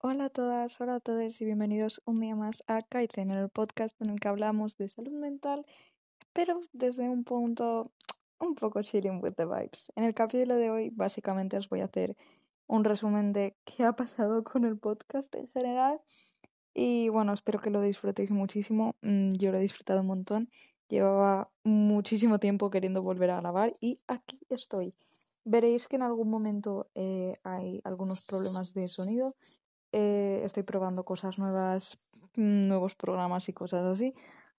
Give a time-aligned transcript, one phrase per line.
[0.00, 4.00] Hola a todas, hola a todos y bienvenidos un día más a Kaizen, el podcast
[4.00, 5.66] en el que hablamos de salud mental,
[6.32, 7.90] pero desde un punto
[8.38, 9.90] un poco chilling with the vibes.
[9.96, 12.16] En el capítulo de hoy básicamente os voy a hacer
[12.68, 16.00] un resumen de qué ha pasado con el podcast en general
[16.74, 18.94] y bueno, espero que lo disfrutéis muchísimo.
[19.02, 20.48] Mm, yo lo he disfrutado un montón.
[20.88, 24.94] Llevaba muchísimo tiempo queriendo volver a grabar y aquí estoy.
[25.44, 29.34] Veréis que en algún momento eh, hay algunos problemas de sonido
[29.92, 31.98] eh, estoy probando cosas nuevas,
[32.36, 34.14] mm, nuevos programas y cosas así.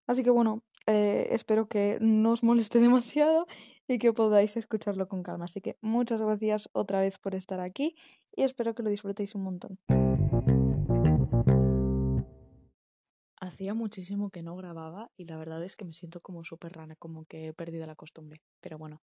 [0.08, 3.46] Así que bueno, eh, espero que no os moleste demasiado
[3.88, 5.46] y que podáis escucharlo con calma.
[5.46, 7.96] Así que muchas gracias otra vez por estar aquí
[8.36, 9.80] y espero que lo disfrutéis un montón.
[13.42, 16.96] Hacía muchísimo que no grababa y la verdad es que me siento como súper rana,
[16.96, 18.42] como que he perdido la costumbre.
[18.59, 19.02] Pero bueno,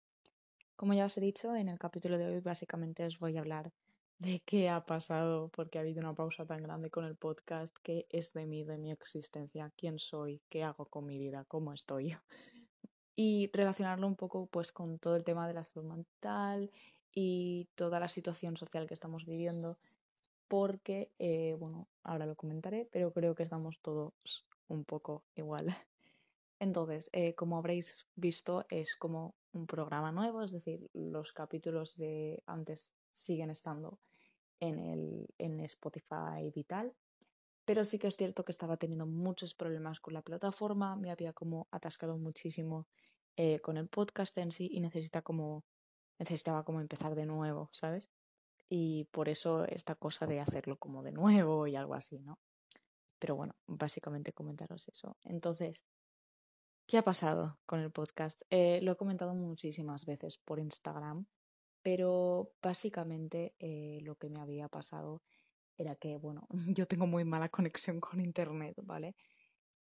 [0.77, 3.73] como ya os he dicho, en el capítulo de hoy básicamente os voy a hablar
[4.19, 8.07] de qué ha pasado, porque ha habido una pausa tan grande con el podcast, qué
[8.11, 12.17] es de mí, de mi existencia, quién soy, qué hago con mi vida, cómo estoy.
[13.19, 16.71] Y relacionarlo un poco pues con todo el tema de la salud mental
[17.15, 19.79] y toda la situación social que estamos viviendo,
[20.49, 25.67] porque, eh, bueno, ahora lo comentaré, pero creo que estamos todos un poco igual.
[26.59, 32.43] Entonces, eh, como habréis visto, es como un programa nuevo, es decir, los capítulos de
[32.45, 33.99] antes siguen estando
[34.61, 36.95] en, el, en Spotify Vital.
[37.65, 41.33] Pero sí que es cierto que estaba teniendo muchos problemas con la plataforma, me había
[41.33, 42.87] como atascado muchísimo
[43.37, 45.65] eh, con el podcast en sí y necesita como,
[46.19, 48.09] necesitaba como empezar de nuevo, ¿sabes?
[48.69, 52.39] Y por eso esta cosa de hacerlo como de nuevo y algo así, ¿no?
[53.19, 55.17] Pero bueno, básicamente comentaros eso.
[55.25, 55.85] Entonces,
[56.87, 58.43] ¿qué ha pasado con el podcast?
[58.51, 61.27] Eh, lo he comentado muchísimas veces por Instagram
[61.87, 65.23] pero básicamente eh, lo que me había pasado
[65.77, 69.15] era que, bueno, yo tengo muy mala conexión con Internet, ¿vale?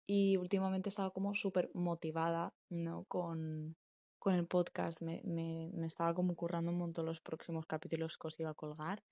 [0.05, 3.05] Y últimamente estaba como súper motivada, ¿no?
[3.05, 3.77] Con,
[4.19, 8.41] con el podcast, me, me, estaba como currando un montón los próximos capítulos que os
[8.41, 9.05] iba a colgar.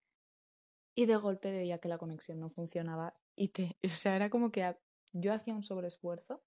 [0.92, 4.50] Y de golpe veía que la conexión no funcionaba y te, o sea, era como
[4.50, 4.76] que
[5.12, 6.42] yo hacía un sobreesfuerzo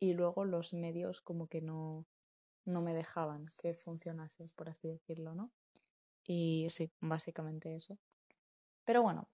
[0.00, 2.06] y luego los medios como que no,
[2.64, 5.52] no me dejaban que funcionase, por así decirlo, ¿no?
[6.26, 7.98] Y sí, básicamente eso.
[8.84, 9.28] Pero bueno,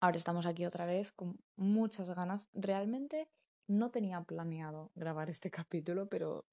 [0.00, 2.48] ahora estamos aquí otra vez con muchas ganas.
[2.54, 3.28] Realmente
[3.66, 6.46] no tenía planeado grabar este capítulo, pero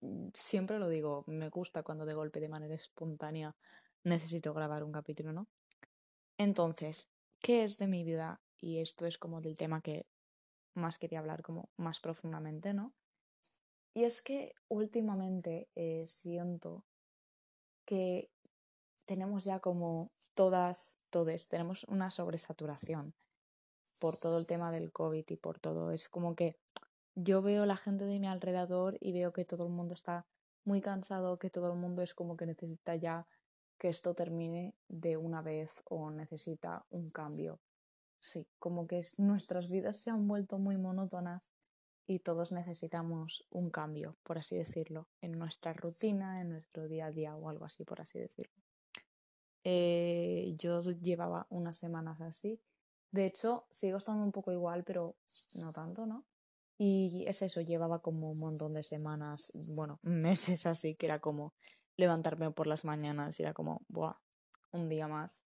[0.00, 3.56] mm, siempre lo digo, me gusta cuando de golpe, de manera espontánea,
[4.04, 5.48] necesito grabar un capítulo, ¿no?
[6.38, 7.08] Entonces,
[7.40, 8.40] ¿qué es de mi vida?
[8.60, 10.06] Y esto es como del tema que
[10.74, 12.94] más quería hablar como más profundamente, ¿no?
[13.94, 16.84] Y es que últimamente eh, siento
[17.84, 18.30] que
[19.08, 23.14] tenemos ya como todas, todes, tenemos una sobresaturación
[23.98, 25.90] por todo el tema del COVID y por todo.
[25.90, 26.56] Es como que
[27.14, 30.26] yo veo la gente de mi alrededor y veo que todo el mundo está
[30.64, 33.26] muy cansado, que todo el mundo es como que necesita ya
[33.78, 37.60] que esto termine de una vez o necesita un cambio.
[38.20, 41.50] Sí, como que nuestras vidas se han vuelto muy monótonas
[42.06, 47.10] y todos necesitamos un cambio, por así decirlo, en nuestra rutina, en nuestro día a
[47.10, 48.67] día o algo así, por así decirlo.
[49.70, 52.58] Eh, yo llevaba unas semanas así.
[53.10, 55.16] De hecho, sigo estando un poco igual, pero
[55.56, 56.24] no tanto, ¿no?
[56.78, 61.52] Y es eso, llevaba como un montón de semanas, bueno, meses así, que era como
[61.98, 64.16] levantarme por las mañanas y era como, buah,
[64.72, 65.44] un día más.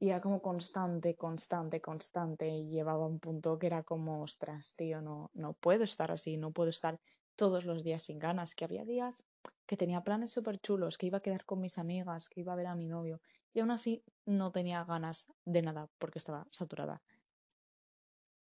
[0.00, 2.48] Y era como constante, constante, constante.
[2.48, 6.50] Y llevaba un punto que era como, ostras, tío, no, no puedo estar así, no
[6.50, 6.98] puedo estar
[7.36, 8.54] todos los días sin ganas.
[8.54, 9.26] Que había días
[9.72, 12.56] que tenía planes súper chulos, que iba a quedar con mis amigas, que iba a
[12.56, 13.22] ver a mi novio,
[13.54, 17.00] y aún así no tenía ganas de nada porque estaba saturada.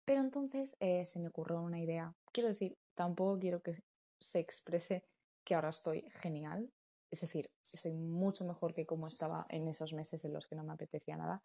[0.05, 2.17] Pero entonces eh, se me ocurrió una idea.
[2.33, 3.81] Quiero decir, tampoco quiero que
[4.19, 5.05] se exprese
[5.45, 6.73] que ahora estoy genial.
[7.13, 10.65] Es decir, estoy mucho mejor que como estaba en esos meses en los que no
[10.65, 11.45] me apetecía nada.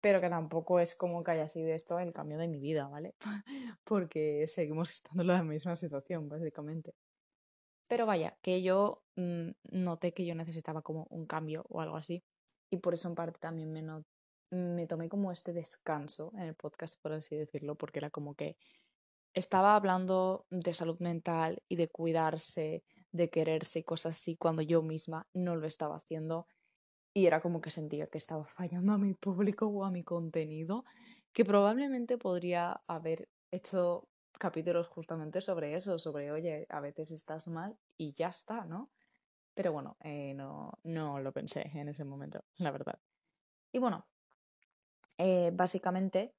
[0.00, 3.14] Pero que tampoco es como que haya sido esto el cambio de mi vida, ¿vale?
[3.84, 6.94] Porque seguimos estando en la misma situación, básicamente.
[7.92, 12.24] Pero vaya, que yo mm, noté que yo necesitaba como un cambio o algo así.
[12.70, 13.82] Y por eso en parte también me,
[14.50, 18.56] me tomé como este descanso en el podcast, por así decirlo, porque era como que
[19.34, 24.80] estaba hablando de salud mental y de cuidarse, de quererse y cosas así cuando yo
[24.80, 26.46] misma no lo estaba haciendo.
[27.12, 30.86] Y era como que sentía que estaba fallando a mi público o a mi contenido,
[31.34, 37.76] que probablemente podría haber hecho capítulos justamente sobre eso, sobre, oye, a veces estás mal
[37.96, 38.90] y ya está, ¿no?
[39.54, 42.98] Pero bueno, eh, no, no lo pensé en ese momento, la verdad.
[43.72, 44.06] Y bueno,
[45.18, 46.34] eh, básicamente,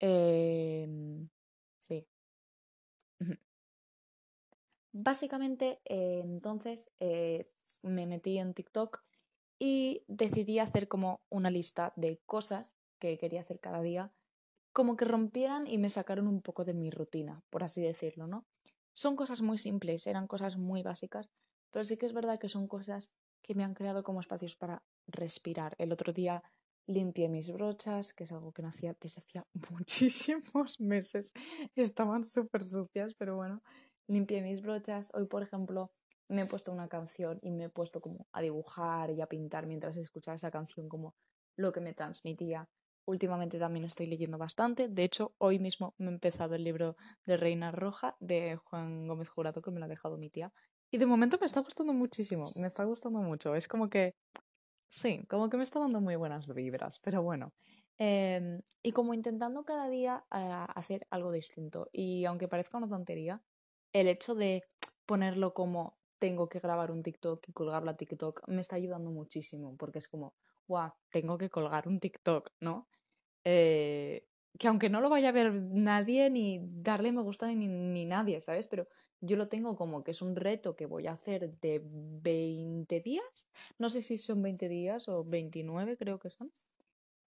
[0.00, 1.28] em,
[1.78, 2.06] sí.
[4.92, 7.50] Básicamente, eh, entonces eh,
[7.82, 9.02] me metí en TikTok
[9.58, 14.12] y decidí hacer como una lista de cosas que quería hacer cada día,
[14.76, 18.44] como que rompieran y me sacaron un poco de mi rutina, por así decirlo, ¿no?
[18.92, 21.30] Son cosas muy simples, eran cosas muy básicas,
[21.70, 23.10] pero sí que es verdad que son cosas
[23.42, 25.76] que me han creado como espacios para respirar.
[25.78, 26.42] El otro día
[26.86, 31.32] limpié mis brochas, que es algo que no hacía desde hacía muchísimos meses.
[31.74, 33.62] Estaban súper sucias, pero bueno,
[34.06, 35.10] limpié mis brochas.
[35.14, 35.90] Hoy, por ejemplo,
[36.28, 39.66] me he puesto una canción y me he puesto como a dibujar y a pintar
[39.66, 41.14] mientras escuchaba esa canción como
[41.56, 42.68] lo que me transmitía.
[43.06, 44.88] Últimamente también estoy leyendo bastante.
[44.88, 49.28] De hecho, hoy mismo me he empezado el libro de Reina Roja de Juan Gómez
[49.28, 50.52] Jurado, que me lo ha dejado mi tía.
[50.90, 53.54] Y de momento me está gustando muchísimo, me está gustando mucho.
[53.54, 54.14] Es como que,
[54.88, 57.52] sí, como que me está dando muy buenas vibras, pero bueno.
[57.98, 61.88] Em, y como intentando cada día eh, hacer algo distinto.
[61.92, 63.42] Y aunque parezca una tontería,
[63.92, 64.64] el hecho de
[65.06, 69.76] ponerlo como tengo que grabar un TikTok y colgarlo a TikTok me está ayudando muchísimo,
[69.76, 70.34] porque es como,
[70.66, 72.88] guau, tengo que colgar un TikTok, ¿no?
[73.44, 74.26] Eh,
[74.58, 78.40] que aunque no lo vaya a ver nadie, ni darle me gusta ni, ni nadie,
[78.40, 78.66] ¿sabes?
[78.66, 78.88] Pero
[79.20, 83.48] yo lo tengo como que es un reto que voy a hacer de 20 días.
[83.78, 86.50] No sé si son 20 días o 29, creo que son.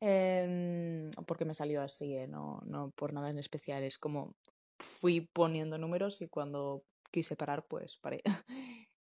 [0.01, 2.27] Eh, porque me salió así, ¿eh?
[2.27, 3.83] no, no por nada en especial.
[3.83, 4.35] Es como
[4.79, 8.21] fui poniendo números y cuando quise parar, pues paré.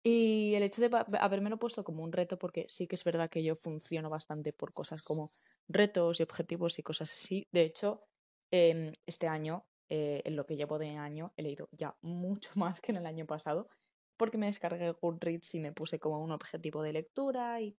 [0.09, 3.43] Y el hecho de lo puesto como un reto, porque sí que es verdad que
[3.43, 5.31] yo funciono bastante por cosas como
[5.67, 7.49] retos y objetivos y cosas así.
[7.51, 8.05] De hecho,
[8.53, 12.81] eh, este año eh, en lo que llevo de año he leído ya mucho más
[12.81, 13.69] que en el año pasado,
[14.17, 17.77] porque me descargué Goodreads y me puse como un objetivo de lectura y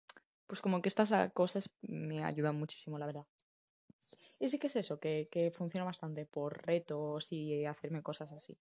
[0.48, 3.26] pues como que estas cosas me ayudan muchísimo, la verdad.
[4.42, 8.58] Y sí que es eso, que, que funciona bastante por retos y hacerme cosas así.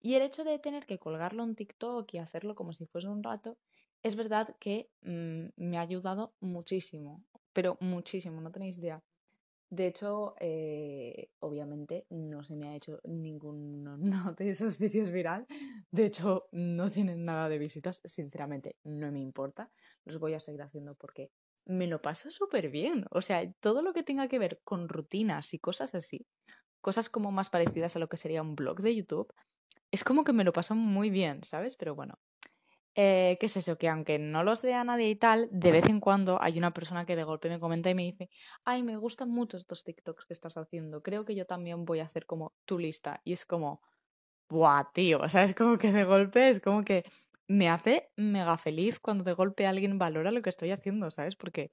[0.00, 3.22] Y el hecho de tener que colgarlo en TikTok y hacerlo como si fuese un
[3.22, 3.58] rato,
[4.02, 9.02] es verdad que mm, me ha ayudado muchísimo, pero muchísimo, no tenéis idea.
[9.70, 13.98] De hecho, eh, obviamente no se me ha hecho ninguno
[14.38, 15.46] de esos vídeos viral.
[15.90, 18.00] De hecho, no tienen nada de visitas.
[18.04, 19.70] Sinceramente, no me importa.
[20.04, 21.32] Los voy a seguir haciendo porque
[21.66, 23.04] me lo paso súper bien.
[23.10, 26.26] O sea, todo lo que tenga que ver con rutinas y cosas así,
[26.80, 29.32] cosas como más parecidas a lo que sería un blog de YouTube,
[29.90, 31.76] es como que me lo paso muy bien, ¿sabes?
[31.76, 32.18] Pero bueno,
[32.94, 33.78] eh, ¿qué es eso?
[33.78, 37.06] Que aunque no lo sea nadie y tal, de vez en cuando hay una persona
[37.06, 38.28] que de golpe me comenta y me dice,
[38.64, 42.04] ay, me gustan mucho estos TikToks que estás haciendo, creo que yo también voy a
[42.04, 43.20] hacer como tu lista.
[43.24, 43.82] Y es como,
[44.48, 47.04] buah, tío, o sea, es como que de golpe es como que
[47.48, 51.36] me hace mega feliz cuando de golpe alguien valora lo que estoy haciendo, ¿sabes?
[51.36, 51.72] Porque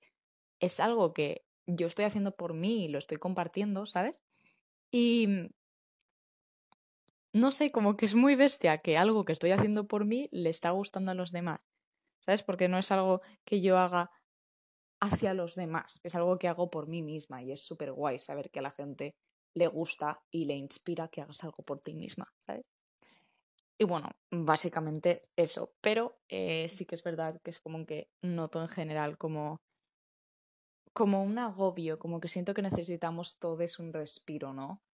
[0.59, 4.23] es algo que yo estoy haciendo por mí y lo estoy compartiendo, ¿sabes?
[4.91, 5.49] Y
[7.35, 10.49] no sé, como que es muy bestia que algo que estoy haciendo por mí le
[10.49, 11.59] está gustando a los demás.
[12.21, 12.43] ¿Sabes?
[12.43, 14.09] Porque no es algo que yo haga
[15.01, 18.49] hacia los demás, es algo que hago por mí misma y es súper guay saber
[18.49, 19.17] que a la gente
[19.53, 22.63] le gusta y le inspira que hagas algo por ti misma, ¿sabes?
[23.77, 28.61] Y bueno, básicamente eso, pero eh, sí que es verdad que es como que noto
[28.61, 29.59] en general como,
[30.93, 34.84] como un agobio, como que siento que necesitamos todos un respiro, ¿no?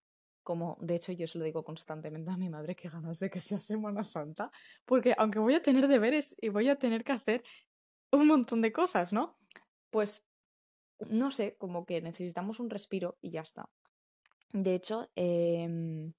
[0.44, 3.40] Como de hecho yo se lo digo constantemente a mi madre que ganas de que
[3.40, 4.52] sea Semana Santa,
[4.86, 7.44] porque aunque voy a tener deberes y voy a tener que hacer
[8.12, 9.38] un montón de cosas, ¿no?
[9.90, 10.26] Pues
[11.10, 13.69] no sé, como que necesitamos un respiro y ya está.
[14.54, 16.12] De hecho, eh,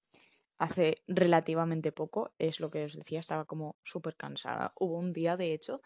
[0.59, 4.73] hace relativamente poco, es lo que os decía, estaba como súper cansada.
[4.79, 5.81] Hubo un día, de hecho,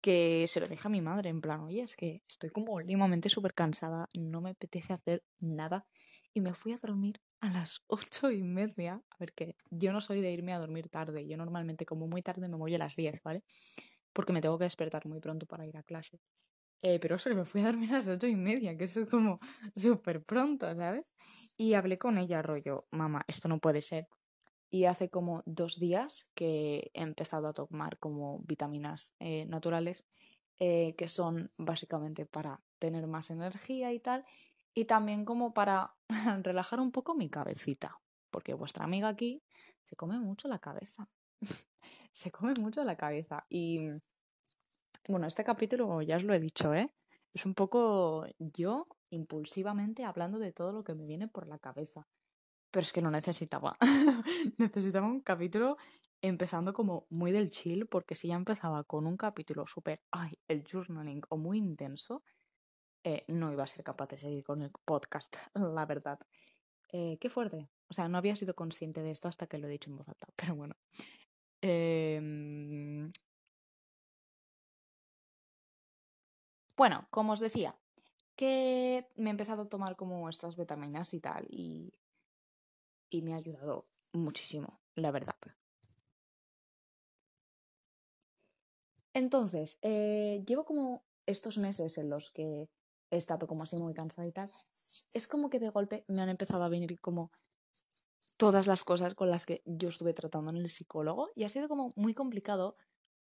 [0.00, 3.28] que se lo dije a mi madre, en plan, oye, es que estoy como últimamente
[3.28, 5.86] súper cansada, no me apetece hacer nada.
[6.34, 9.02] Y me fui a dormir a las ocho y media.
[9.10, 11.26] A ver, que yo no soy de irme a dormir tarde.
[11.26, 13.42] Yo normalmente, como muy tarde, me voy a las diez, ¿vale?
[14.12, 16.20] Porque me tengo que despertar muy pronto para ir a clase.
[16.82, 19.08] Eh, pero eso, me fui a dormir a las ocho y media, que eso es
[19.08, 19.38] como
[19.76, 21.12] súper pronto, ¿sabes?
[21.56, 24.08] Y hablé con ella, rollo, mamá, esto no puede ser.
[24.70, 30.06] Y hace como dos días que he empezado a tomar como vitaminas eh, naturales,
[30.58, 34.24] eh, que son básicamente para tener más energía y tal
[34.74, 35.94] y también como para
[36.42, 38.00] relajar un poco mi cabecita,
[38.30, 39.42] porque vuestra amiga aquí
[39.82, 41.08] se come mucho la cabeza.
[42.12, 43.46] se come mucho la cabeza.
[43.48, 43.90] Y
[45.08, 46.92] bueno, este capítulo ya os lo he dicho, ¿eh?
[47.32, 52.06] Es un poco yo impulsivamente hablando de todo lo que me viene por la cabeza.
[52.70, 53.76] Pero es que no necesitaba.
[54.58, 55.76] necesitaba un capítulo
[56.22, 60.64] empezando como muy del chill, porque si ya empezaba con un capítulo súper, ay, el
[60.64, 62.22] journaling o muy intenso,
[63.04, 66.18] eh, no iba a ser capaz de seguir con el podcast, la verdad.
[66.88, 67.68] Eh, qué fuerte.
[67.88, 70.08] O sea, no había sido consciente de esto hasta que lo he dicho en voz
[70.08, 70.76] alta, pero bueno.
[71.62, 73.12] Em,
[76.76, 77.76] bueno, como os decía,
[78.36, 81.92] que me he empezado a tomar como estas vitaminas y tal, y,
[83.10, 85.36] y me ha ayudado muchísimo, la verdad.
[89.12, 92.68] Entonces, eh, llevo como estos meses en los que
[93.10, 94.50] he como así muy cansada y tal,
[95.12, 97.30] es como que de golpe me han empezado a venir como
[98.36, 101.68] todas las cosas con las que yo estuve tratando en el psicólogo y ha sido
[101.68, 102.76] como muy complicado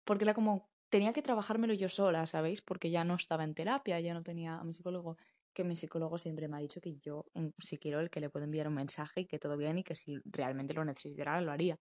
[0.03, 2.61] porque era como tenía que trabajármelo yo sola, ¿sabéis?
[2.61, 5.17] Porque ya no estaba en terapia, ya no tenía a mi psicólogo,
[5.53, 7.25] que mi psicólogo siempre me ha dicho que yo,
[7.59, 9.95] si quiero, el que le puedo enviar un mensaje y que todo bien y que
[9.95, 11.77] si realmente lo necesitara, lo haría.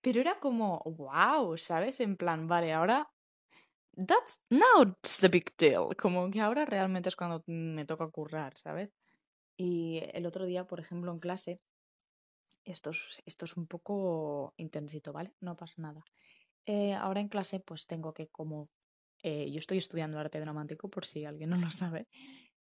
[0.00, 2.00] Pero era como, wow, ¿sabes?
[2.00, 3.08] En plan, vale, ahora
[3.96, 5.94] that's now it's the big deal.
[5.96, 8.90] Como que ahora realmente es cuando me toca currar, ¿sabes?
[9.56, 11.60] Y el otro día, por ejemplo, en clase,
[12.64, 15.32] esto es, esto es un poco intensito, ¿vale?
[15.40, 16.04] No pasa nada.
[16.66, 18.68] Eh, ahora en clase, pues tengo que como...
[19.22, 22.06] Eh, yo estoy estudiando arte dramático, por si alguien no lo sabe,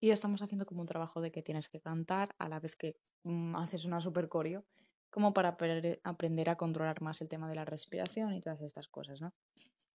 [0.01, 2.97] y estamos haciendo como un trabajo de que tienes que cantar a la vez que
[3.25, 4.65] mm, haces una super coreo,
[5.11, 5.57] como para
[6.05, 9.35] aprender a controlar más el tema de la respiración y todas estas cosas, ¿no?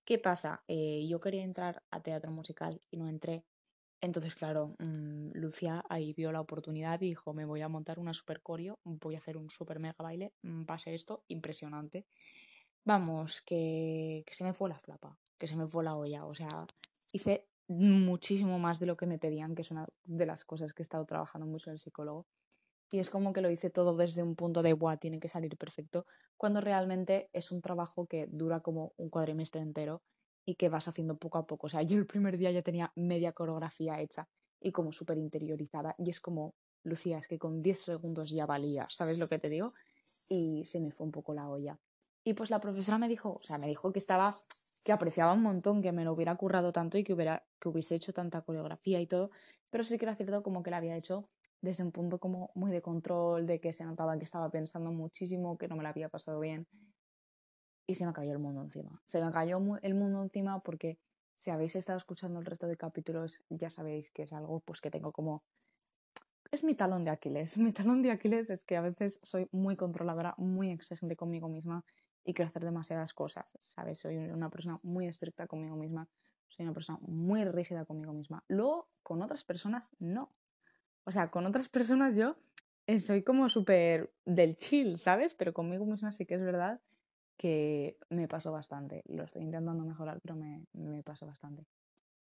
[0.06, 0.64] ¿Qué pasa?
[0.68, 3.46] Eh, yo quería entrar a teatro musical y no entré.
[4.02, 8.14] Entonces, claro, mmm, Lucia ahí vio la oportunidad y dijo, me voy a montar una
[8.14, 12.06] super coreo, voy a hacer un super mega baile, mm, va a ser esto impresionante.
[12.86, 16.26] Vamos, que, que se me fue la flapa, que se me fue la olla.
[16.26, 16.66] O sea,
[17.14, 20.84] hice muchísimo más de lo que me pedían, que es una de las cosas que
[20.84, 22.28] he estado trabajando mucho en el psicólogo.
[22.94, 25.58] Y es como que lo hice todo desde un punto de, guau, tiene que salir
[25.58, 26.06] perfecto,
[26.38, 30.04] cuando realmente es un trabajo que dura como un cuadrimestre entero
[30.46, 31.66] y que vas haciendo poco a poco.
[31.66, 34.30] O sea, yo el primer día ya tenía media coreografía hecha
[34.62, 35.96] y como súper interiorizada.
[35.98, 39.50] Y es como, Lucía, es que con 10 segundos ya valía, ¿sabes lo que te
[39.50, 39.74] digo?
[40.30, 41.80] Y se me fue un poco la olla.
[42.24, 44.36] Y pues la profesora me dijo, o sea, me dijo que estaba,
[44.84, 47.96] que apreciaba un montón que me lo hubiera currado tanto y que, hubiera, que hubiese
[47.96, 49.32] hecho tanta coreografía y todo,
[49.72, 51.28] pero sí que era cierto como que la había hecho
[51.64, 55.58] desde un punto como muy de control, de que se notaba que estaba pensando muchísimo,
[55.58, 56.68] que no me la había pasado bien.
[57.88, 59.02] Y se me cayó el mundo encima.
[59.06, 61.00] Se me cayó el mundo encima porque
[61.36, 64.92] si habéis estado escuchando el resto de capítulos, ya sabéis que es algo pues que
[64.92, 65.46] tengo como...
[66.52, 67.58] Es mi talón de Aquiles.
[67.58, 71.86] Mi talón de Aquiles es que a veces soy muy controladora, muy exigente conmigo misma
[72.26, 74.00] y quiero hacer demasiadas cosas, ¿sabes?
[74.00, 76.10] Soy una persona muy estricta conmigo misma,
[76.50, 78.44] soy una persona muy rígida conmigo misma.
[78.50, 80.30] Luego, con otras personas, no.
[81.06, 82.36] O sea, con otras personas yo
[82.88, 85.34] eh, soy como súper del chill, ¿sabes?
[85.34, 86.82] Pero conmigo misma sí que es verdad
[87.38, 89.04] que me pasó bastante.
[89.08, 91.66] Lo estoy intentando mejorar, pero me, me pasó bastante.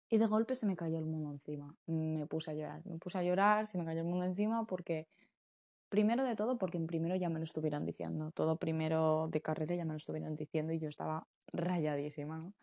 [0.10, 1.76] Y de golpe se me cayó el mundo encima.
[1.88, 2.86] Me puse a llorar.
[2.86, 5.08] Me puse a llorar, se me cayó el mundo encima porque,
[5.90, 8.32] primero de todo, porque en primero ya me lo estuvieron diciendo.
[8.32, 12.54] Todo primero de carrera ya me lo estuvieron diciendo y yo estaba rayadísima, ¿no?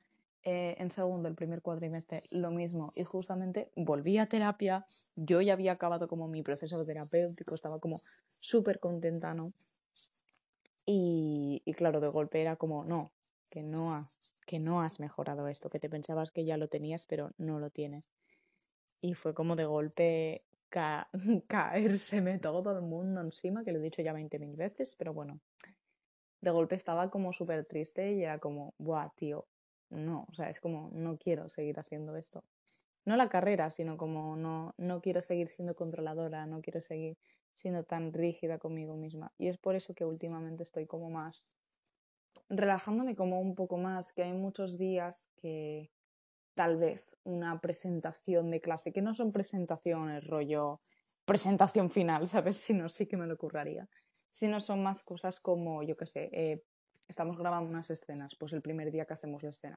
[0.44, 2.90] Eh, en segundo, el primer cuatrimestre, lo mismo.
[2.96, 4.84] Y justamente volví a terapia.
[5.14, 8.00] Yo ya había acabado como mi proceso terapéutico, estaba como
[8.40, 9.52] súper contenta, ¿no?
[10.84, 13.12] Y, y, claro, de golpe era como, no,
[13.50, 17.06] que no, has, que no has mejorado esto, que te pensabas que ya lo tenías,
[17.06, 18.10] pero no lo tienes.
[19.00, 21.08] Y fue como de golpe ca
[21.48, 25.38] caérseme todo el mundo encima, que lo he dicho ya 20.000 veces, pero bueno,
[26.40, 29.46] de golpe estaba como súper triste y era como, buah, tío,
[29.92, 32.44] no, o sea, es como, no quiero seguir haciendo esto.
[33.04, 37.18] No la carrera, sino como no, no quiero seguir siendo controladora, no quiero seguir
[37.54, 39.32] siendo tan rígida conmigo misma.
[39.38, 41.44] Y es por eso que últimamente estoy como más
[42.48, 45.90] relajándome como un poco más, que hay muchos días que
[46.54, 50.80] tal vez una presentación de clase, que no son presentaciones, rollo
[51.24, 52.56] presentación final, ¿sabes?
[52.58, 53.88] Sino sí que me lo curraría.
[54.32, 56.62] Sino son más cosas como, yo qué sé, eh,
[57.12, 59.76] estamos grabando unas escenas, pues el primer día que hacemos la escena.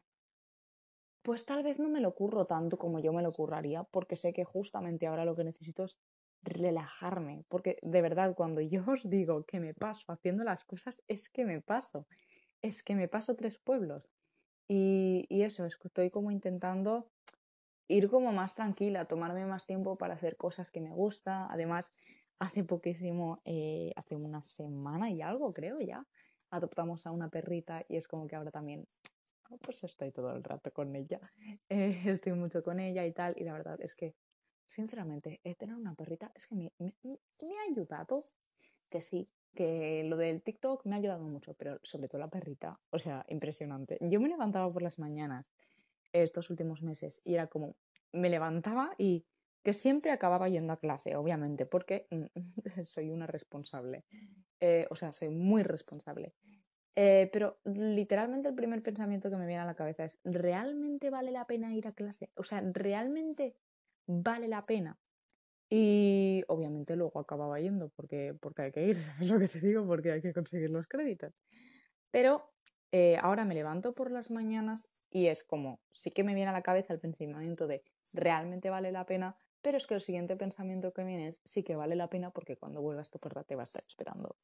[1.21, 4.31] Pues tal vez no me lo curro tanto como yo me lo curraría, porque sé
[4.31, 5.97] que justamente ahora lo que necesito es
[6.43, 11.29] relajarme, porque de verdad cuando yo os digo que me paso haciendo las cosas, es
[11.29, 12.07] que me paso,
[12.61, 14.09] es que me paso tres pueblos.
[14.67, 17.09] Y, y eso, estoy como intentando
[17.87, 21.47] ir como más tranquila, tomarme más tiempo para hacer cosas que me gusta.
[21.51, 21.91] Además,
[22.39, 26.01] hace poquísimo, eh, hace una semana y algo creo ya,
[26.49, 28.87] adoptamos a una perrita y es como que ahora también
[29.61, 31.19] pues estoy todo el rato con ella,
[31.69, 34.15] eh, estoy mucho con ella y tal, y la verdad es que,
[34.67, 38.23] sinceramente, eh, tener una perrita es que me, me, ha ayudado,
[38.89, 42.79] que sí, que lo del TikTok me ha ayudado mucho, pero sobre todo la perrita,
[42.89, 43.97] o sea, impresionante.
[44.01, 45.45] Yo me levantaba por las mañanas
[46.11, 47.75] estos últimos meses y era como,
[48.11, 49.25] me levantaba y
[49.65, 52.07] que siempre acababa yendo a clase, obviamente, porque
[52.85, 54.05] soy una responsable.
[54.59, 56.35] Eh, o sea, soy muy responsable.
[56.95, 61.31] Eh, pero literalmente el primer pensamiento que me viene a la cabeza es, ¿realmente vale
[61.31, 62.29] la pena ir a clase?
[62.35, 63.57] O sea, ¿realmente
[64.05, 64.99] vale la pena?
[65.67, 69.87] Y obviamente luego acababa yendo porque, porque hay que ir, ¿sabes lo que te digo?
[69.87, 71.33] Porque hay que conseguir los créditos.
[72.11, 72.53] Pero
[72.91, 76.53] eh, ahora me levanto por las mañanas y es como, sí que me viene a
[76.53, 79.35] la cabeza el pensamiento de, ¿realmente vale la pena?
[79.65, 82.55] Pero es que el siguiente pensamiento que viene es, sí que vale la pena porque
[82.55, 84.35] cuando vuelvas tu perra te va a estar esperando.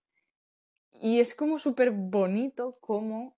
[0.94, 3.36] Y es como súper bonito como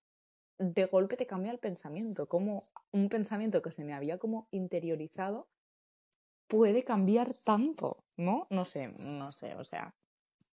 [0.56, 5.46] de golpe te cambia el pensamiento, como un pensamiento que se me había como interiorizado
[6.46, 8.46] puede cambiar tanto, ¿no?
[8.48, 9.94] No sé, no sé, o sea,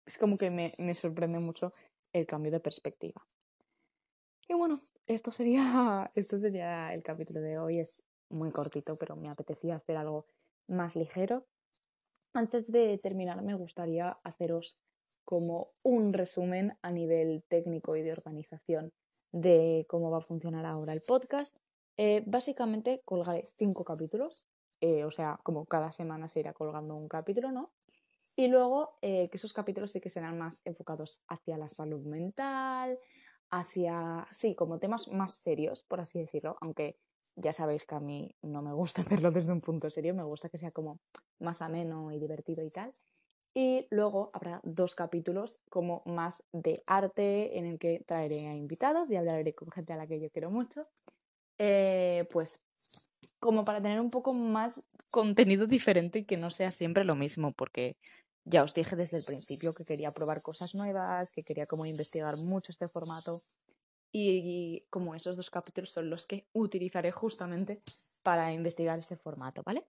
[0.04, 1.72] es como que me, me sorprende mucho
[2.12, 3.26] el cambio de perspectiva.
[4.46, 7.80] Y bueno, esto sería, esto sería el capítulo de hoy.
[7.80, 10.26] Es muy cortito, pero me apetecía hacer algo
[10.68, 11.47] más ligero.
[12.33, 14.78] Antes de terminar, me gustaría haceros
[15.25, 18.92] como un resumen a nivel técnico y de organización
[19.33, 21.56] de cómo va a funcionar ahora el podcast.
[21.97, 24.47] Eh, básicamente colgaré cinco capítulos,
[24.80, 27.73] eh, o sea, como cada semana se irá colgando un capítulo, ¿no?
[28.37, 32.99] Y luego eh, que esos capítulos sí que serán más enfocados hacia la salud mental,
[33.50, 36.99] hacia, sí, como temas más serios, por así decirlo, aunque
[37.36, 40.48] ya sabéis que a mí no me gusta hacerlo desde un punto serio, me gusta
[40.48, 40.98] que sea como
[41.38, 42.92] más ameno y divertido y tal.
[43.56, 49.08] Y luego habrá dos capítulos como más de arte en el que traeré a invitados
[49.10, 50.88] y hablaré con gente a la que yo quiero mucho.
[51.58, 52.60] Eh, pues
[53.38, 57.52] como para tener un poco más contenido diferente y que no sea siempre lo mismo,
[57.52, 57.96] porque
[58.44, 62.36] ya os dije desde el principio que quería probar cosas nuevas, que quería como investigar
[62.38, 63.38] mucho este formato
[64.16, 67.83] y, como esos dos capítulos son los que utilizaré justamente
[68.23, 69.83] para investigar ese formato, ¿vale?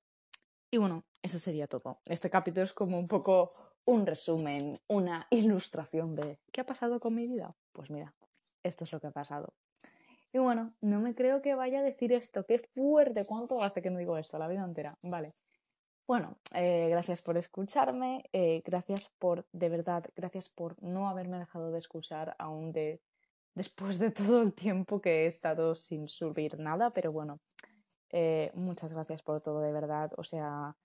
[0.72, 2.00] Y bueno, eso sería todo.
[2.06, 3.52] Este capítulo es como un poco
[3.86, 7.56] un resumen, una ilustración de ¿qué ha pasado con mi vida?
[7.72, 8.16] Pues mira,
[8.64, 9.54] esto es lo que ha pasado.
[10.34, 12.46] Y bueno, no me creo que vaya a decir esto.
[12.46, 13.26] Qué fuerte.
[13.26, 14.40] ¿Cuánto hace que no digo esto?
[14.40, 14.98] La vida entera.
[15.04, 15.36] Vale.
[16.08, 18.24] Bueno, eh, gracias por escucharme.
[18.34, 23.02] Eh, gracias por, de verdad, gracias por no haberme dejado de escuchar aún de,
[23.56, 26.92] después de todo el tiempo que he estado sin subir nada.
[26.92, 27.40] Pero bueno,
[28.12, 30.12] eh, muchas gracias por todo, de verdad.
[30.18, 30.76] O sea,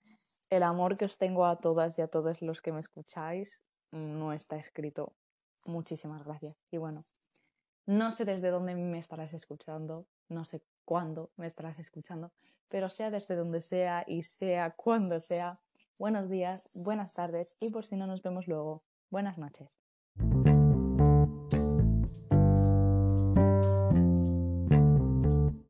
[0.49, 4.33] el amor que os tengo a todas y a todos los que me escucháis no
[4.33, 5.13] está escrito.
[5.65, 6.55] Muchísimas gracias.
[6.71, 7.03] Y bueno,
[7.85, 12.31] no sé desde dónde me estarás escuchando, no sé cuándo me estarás escuchando,
[12.69, 15.59] pero sea desde donde sea y sea cuando sea.
[15.97, 19.79] Buenos días, buenas tardes y por si no nos vemos luego, buenas noches.